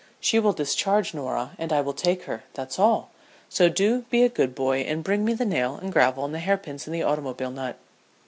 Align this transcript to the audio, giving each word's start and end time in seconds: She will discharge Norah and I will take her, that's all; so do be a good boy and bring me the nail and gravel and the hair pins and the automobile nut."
She 0.19 0.39
will 0.39 0.51
discharge 0.53 1.13
Norah 1.13 1.51
and 1.59 1.71
I 1.71 1.81
will 1.81 1.93
take 1.93 2.23
her, 2.23 2.43
that's 2.55 2.79
all; 2.79 3.11
so 3.49 3.69
do 3.69 4.01
be 4.09 4.23
a 4.23 4.29
good 4.29 4.55
boy 4.55 4.79
and 4.79 5.03
bring 5.03 5.23
me 5.23 5.35
the 5.35 5.45
nail 5.45 5.75
and 5.75 5.93
gravel 5.93 6.25
and 6.25 6.33
the 6.33 6.39
hair 6.39 6.57
pins 6.57 6.87
and 6.87 6.95
the 6.95 7.03
automobile 7.03 7.51
nut." 7.51 7.77